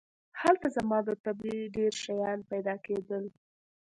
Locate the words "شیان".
2.03-2.39